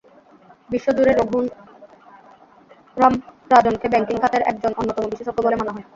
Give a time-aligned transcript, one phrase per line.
[0.69, 3.13] বিশ্বজুড়ে রঘুরাম
[3.51, 5.83] রাজনকে ব্যাংকিং খাতের একজন অন্যতম বিশেষজ্ঞ বলে মানা হয়।